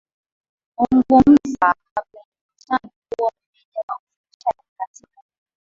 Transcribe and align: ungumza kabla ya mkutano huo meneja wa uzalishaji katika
ungumza 0.83 1.67
kabla 1.95 2.19
ya 2.19 2.23
mkutano 2.25 2.91
huo 3.19 3.31
meneja 3.47 3.81
wa 3.87 3.99
uzalishaji 3.99 4.73
katika 4.77 5.21